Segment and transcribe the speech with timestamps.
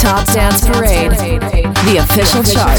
[0.00, 2.78] Top Dance Parade, the official chart.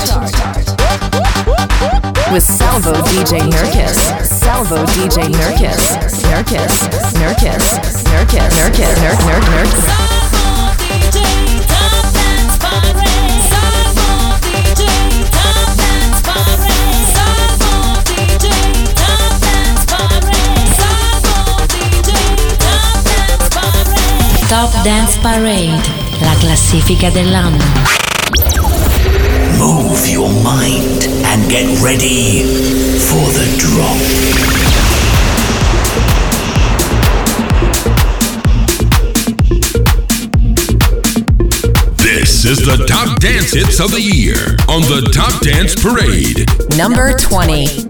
[2.31, 5.97] With Salvo DJ Nurkis, Salvo DJ Nurkis,
[6.31, 6.87] Nurkis,
[7.19, 10.09] Nurkis, Nurkis, Nurkis, Nurk, Nurk, Nurk.
[24.49, 27.63] Top Dance Parade la classifica dell'anno.
[29.57, 32.43] Move your mind and get ready
[32.97, 33.97] for the drop.
[41.97, 46.45] This is the top dance hits of the year on the Top Dance Parade.
[46.77, 47.88] Number 20.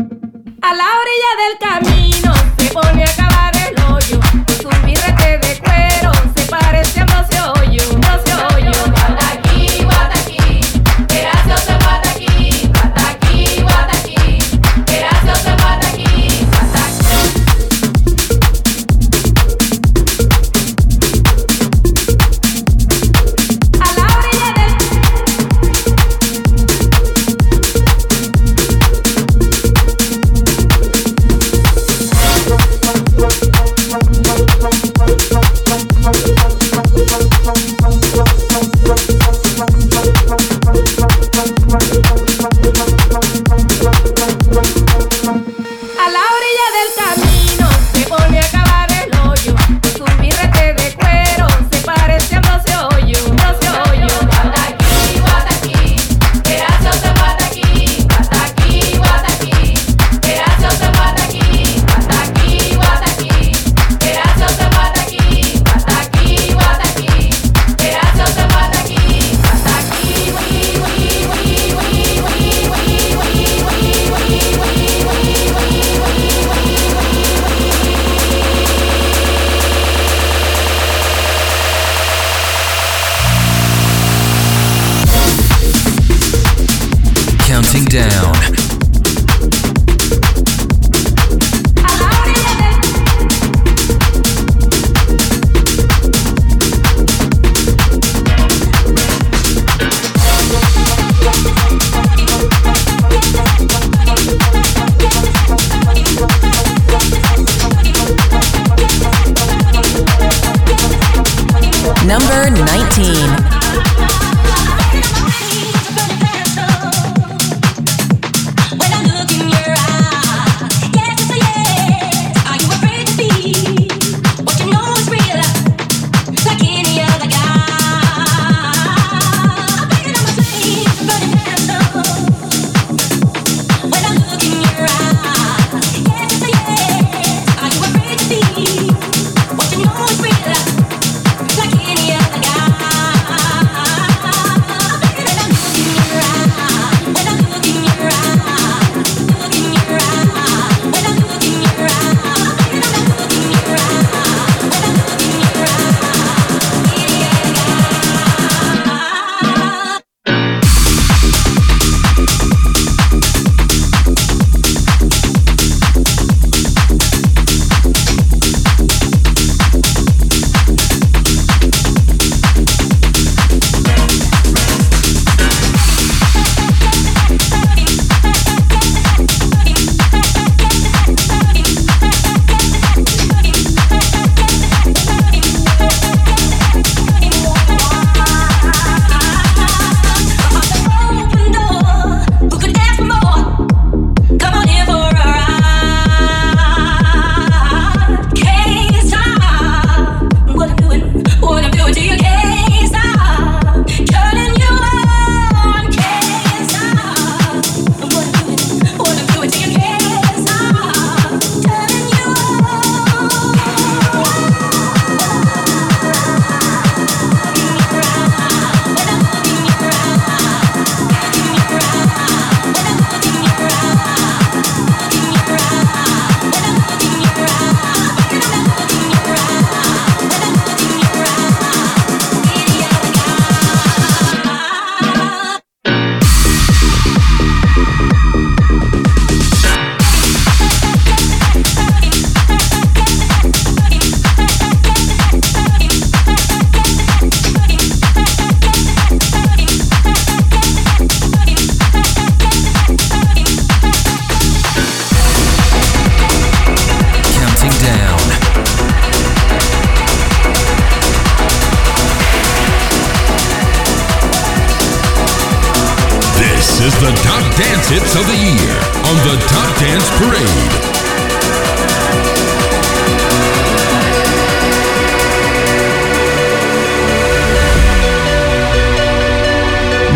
[266.89, 268.73] Is the top dance hits of the year
[269.09, 270.73] on the Top Dance Parade.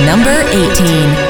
[0.06, 1.23] Number 18.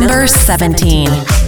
[0.00, 1.39] Number 17.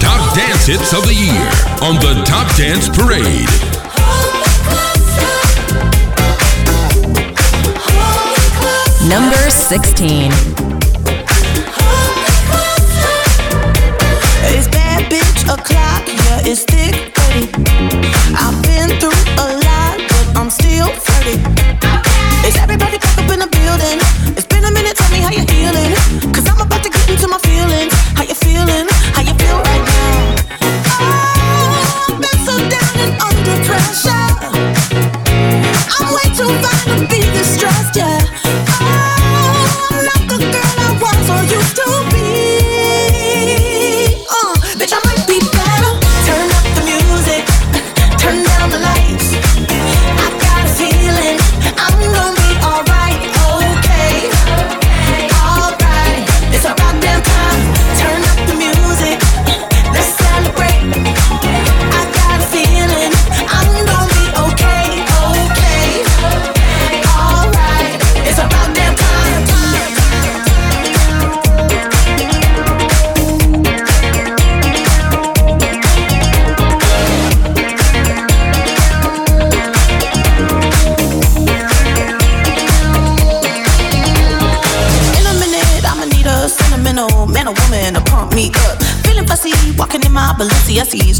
[0.00, 1.48] top dance hits of the year
[1.82, 3.48] on the Top Dance Parade.
[9.08, 10.30] Number 16.
[14.50, 17.48] It's bad bitch o'clock, yeah, it's thick 30.
[18.36, 21.38] I've been through a lot, but I'm still 30.
[22.46, 23.98] Is everybody back up in the building?
[24.36, 25.94] It's been a minute, tell me how you're feeling.
[26.32, 27.92] Cause I'm about to get into my feelings.
[28.14, 28.97] How you feeling?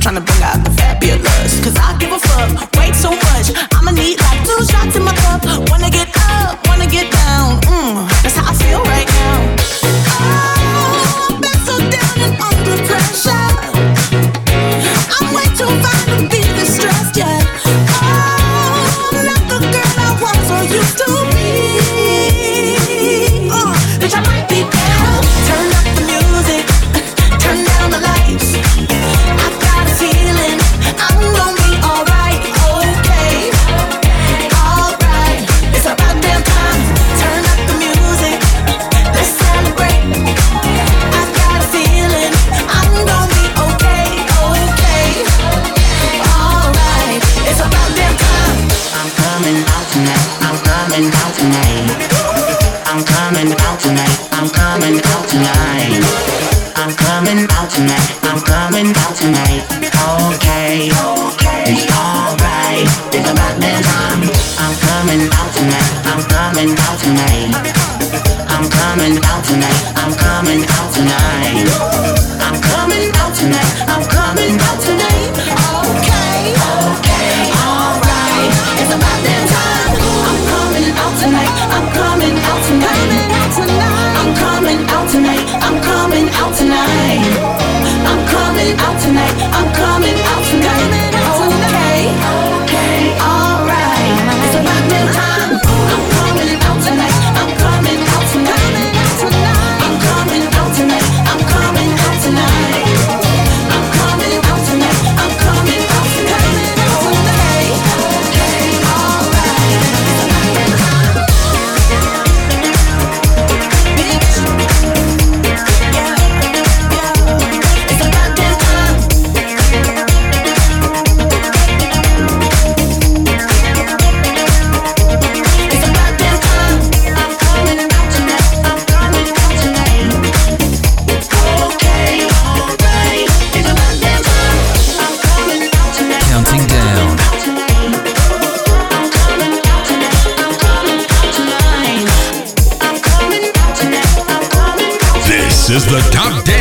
[0.09, 1.63] Trying to bring out the fabulous.
[1.63, 1.98] Cause I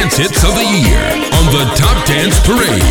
[0.08, 2.87] dance hits of the year on the Top Dance Parade.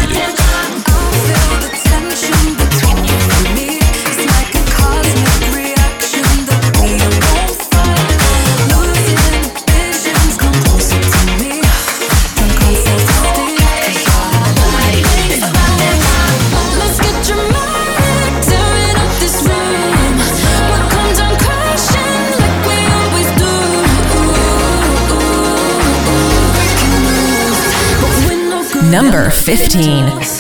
[29.47, 30.36] 15.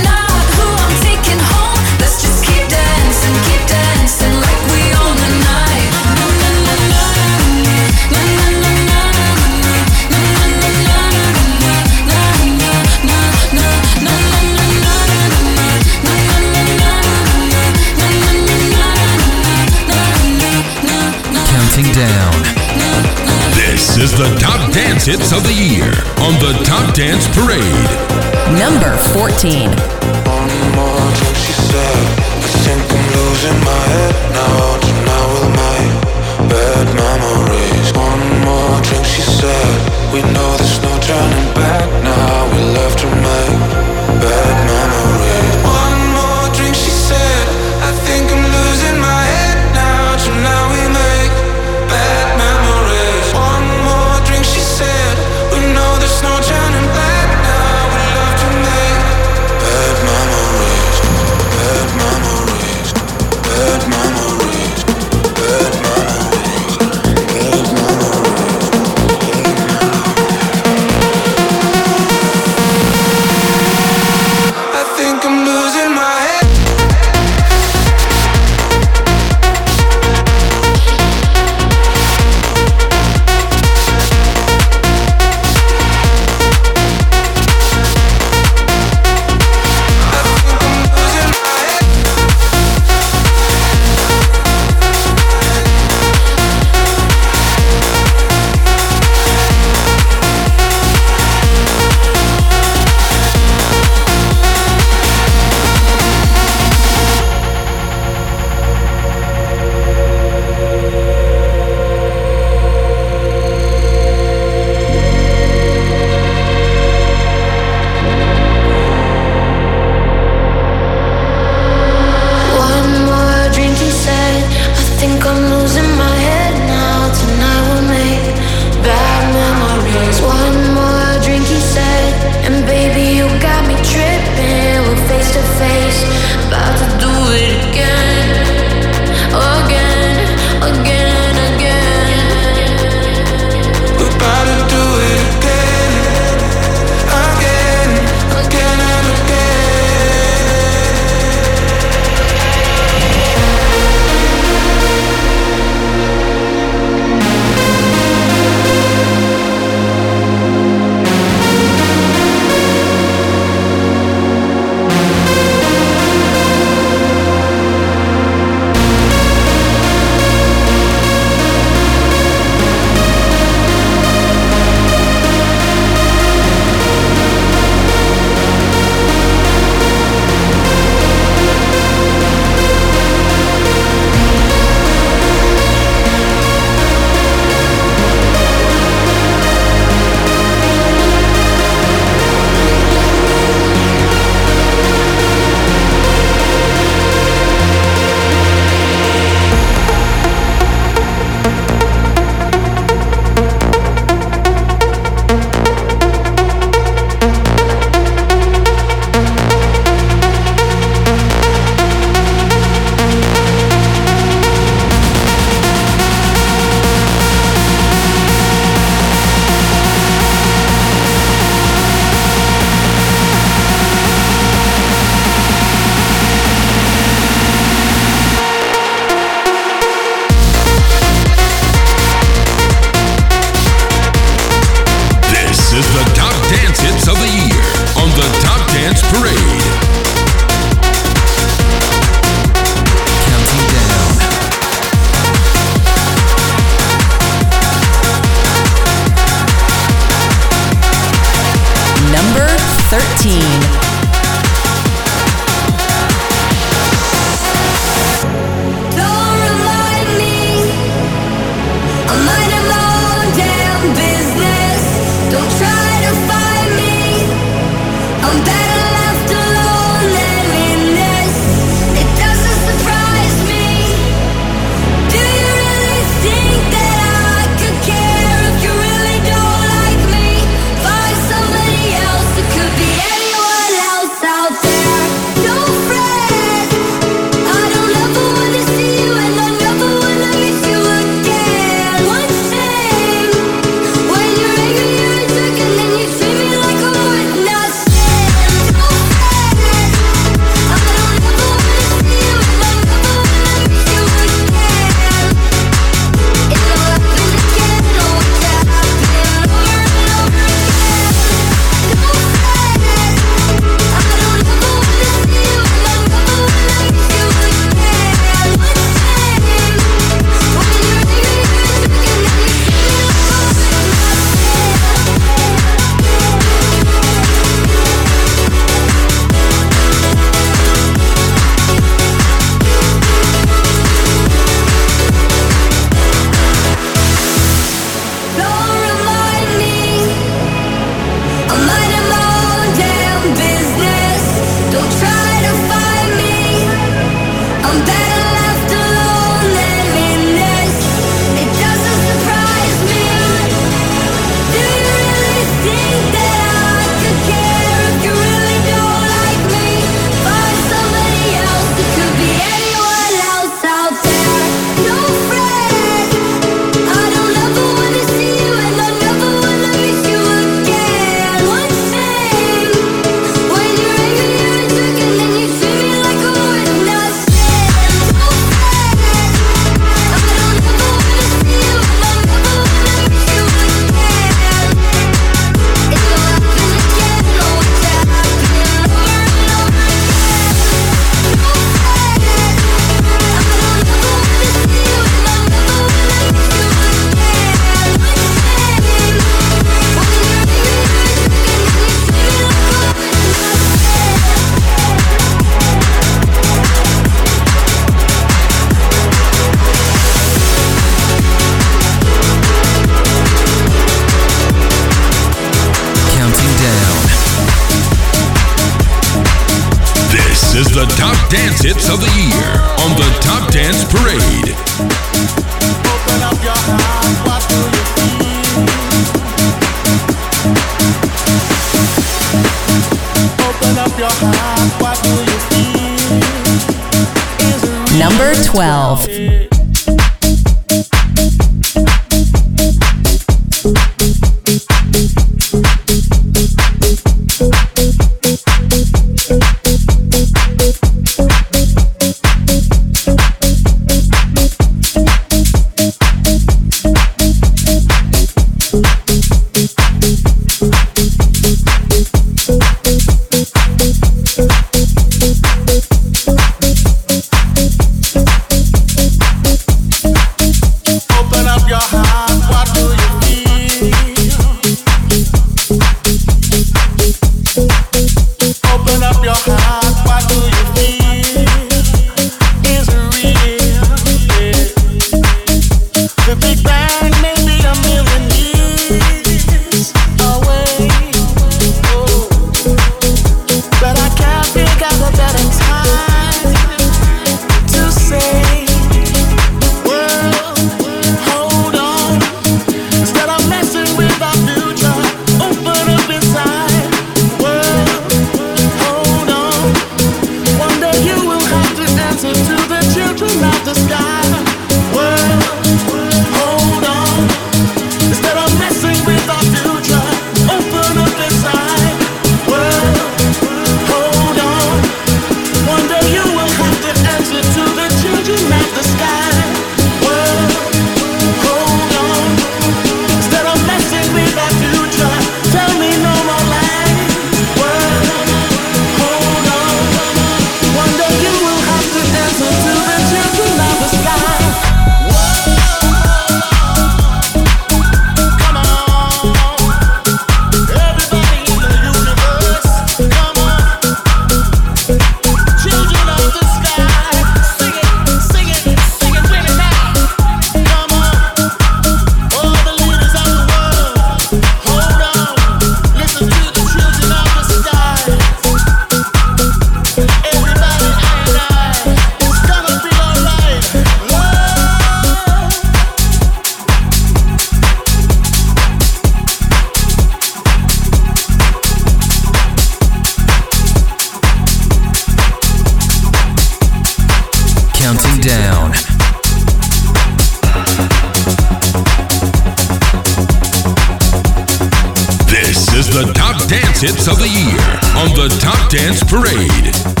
[597.07, 600.00] of the year on the Top Dance Parade.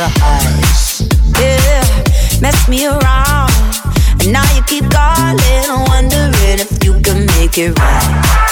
[0.00, 1.02] the highs.
[1.38, 3.52] Yeah, mess me around.
[4.22, 8.49] And now you keep calling, wondering if you can make it right.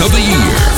[0.00, 0.77] of the year.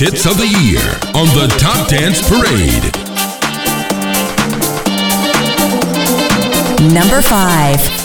[0.00, 0.80] Hits of the Year
[1.14, 2.94] on the Top Dance Parade.
[6.90, 7.99] Number 5.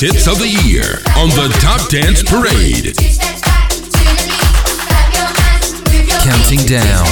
[0.00, 0.82] dance hits of the year
[1.16, 2.96] on the Top Dance Parade.
[6.22, 7.06] Counting down.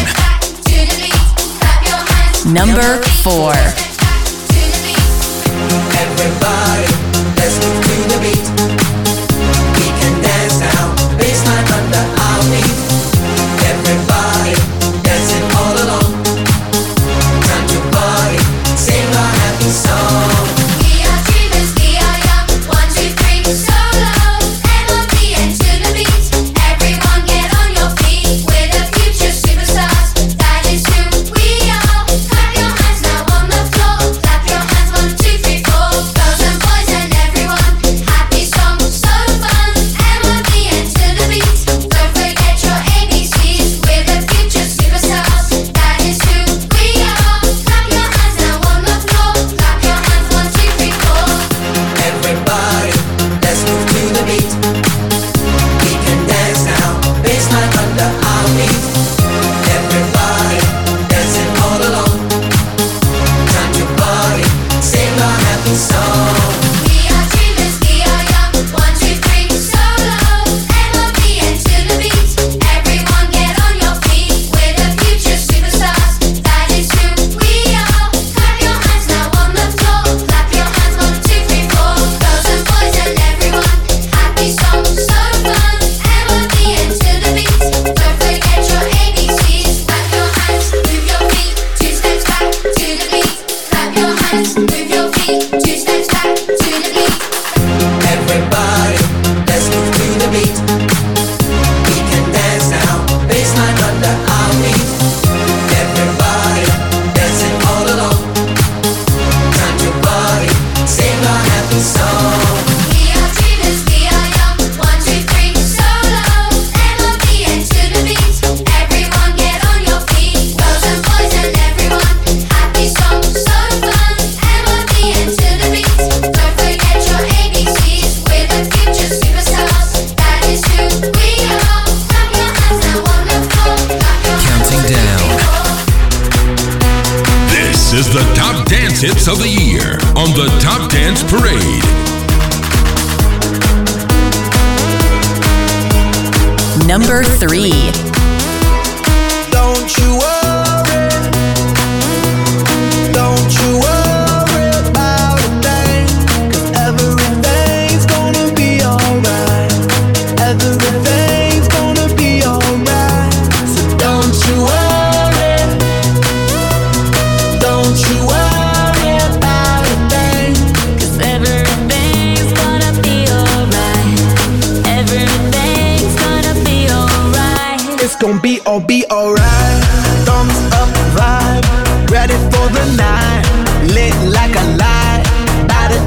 [2.53, 3.94] Number four.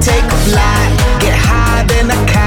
[0.07, 2.46] take a flight, get high, a cat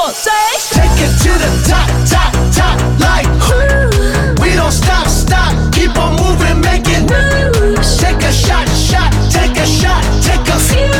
[0.00, 0.70] four, six.
[0.70, 3.28] Take it to the top, top, top, like.
[3.52, 4.42] Ooh.
[4.42, 7.98] We don't stop, stop, keep on moving, making moves.
[7.98, 10.96] Take a shot, shot, take a shot, take a few.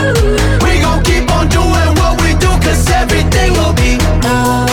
[0.65, 3.97] We gon' keep on doing what we do, cause everything will be.
[4.25, 4.67] Oh,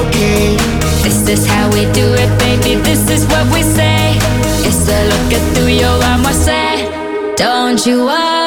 [0.00, 0.56] okay.
[1.04, 2.80] This is how we do it, baby.
[2.82, 4.18] This is what we say.
[4.66, 7.34] It's a look at through your arm, I say.
[7.36, 8.37] Don't you worry.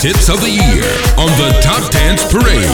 [0.00, 0.84] Dance Hits of the Year
[1.18, 2.64] on the Top Dance Parade.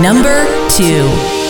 [0.00, 1.43] Number two.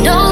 [0.00, 0.31] know